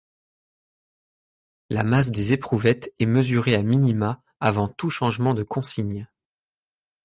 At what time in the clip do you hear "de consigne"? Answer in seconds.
5.35-6.07